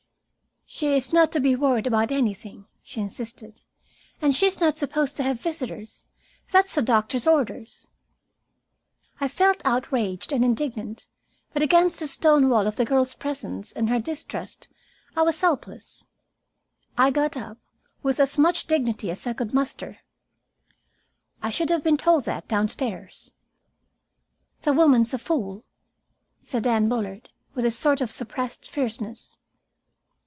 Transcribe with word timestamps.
"She 0.73 0.95
is 0.95 1.11
not 1.11 1.33
to 1.33 1.41
be 1.41 1.53
worried 1.53 1.85
about 1.85 2.11
anything," 2.11 2.65
she 2.81 3.01
insisted. 3.01 3.59
"And 4.21 4.33
she's 4.33 4.61
not 4.61 4.77
supposed 4.77 5.17
to 5.17 5.23
have 5.23 5.37
visitors. 5.39 6.07
That's 6.49 6.73
the 6.73 6.81
doctor's 6.81 7.27
orders." 7.27 7.87
I 9.19 9.27
felt 9.27 9.61
outraged 9.65 10.31
and 10.31 10.45
indignant, 10.45 11.07
but 11.51 11.61
against 11.61 11.99
the 11.99 12.07
stone 12.07 12.47
wall 12.47 12.65
of 12.67 12.77
the 12.77 12.85
girl's 12.85 13.13
presence 13.13 13.73
and 13.73 13.89
her 13.89 13.99
distrust 13.99 14.69
I 15.15 15.23
was 15.23 15.41
helpless. 15.41 16.05
I 16.97 17.11
got 17.11 17.35
up, 17.35 17.57
with 18.01 18.17
as 18.21 18.37
much 18.37 18.65
dignity 18.65 19.11
as 19.11 19.27
I 19.27 19.33
could 19.33 19.53
muster. 19.53 19.97
"I 21.43 21.51
should 21.51 21.69
have 21.69 21.83
been 21.83 21.97
told 21.97 22.23
that 22.25 22.47
downstairs." 22.47 23.29
"The 24.61 24.71
woman's 24.71 25.13
a 25.13 25.19
fool," 25.19 25.65
said 26.39 26.65
Anne 26.65 26.87
Bullard, 26.87 27.29
with 27.55 27.65
a 27.65 27.71
sort 27.71 27.99
of 27.99 28.09
suppressed 28.09 28.69
fierceness. 28.71 29.37